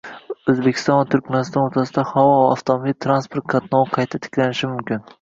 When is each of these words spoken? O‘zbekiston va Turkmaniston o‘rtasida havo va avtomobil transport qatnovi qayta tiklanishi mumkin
O‘zbekiston 0.53 0.97
va 0.99 1.03
Turkmaniston 1.11 1.61
o‘rtasida 1.67 2.07
havo 2.15 2.33
va 2.33 2.41
avtomobil 2.57 2.99
transport 3.09 3.49
qatnovi 3.55 3.97
qayta 4.01 4.27
tiklanishi 4.29 4.77
mumkin 4.77 5.09